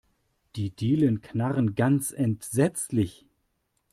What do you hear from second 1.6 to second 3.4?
ganz entsetzlich.